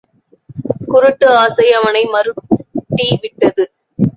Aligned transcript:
குருட்டு 0.87 1.27
ஆசை 1.35 1.67
அவனை 1.71 2.03
மருட்டி 2.05 3.07
விட்டது. 3.21 3.65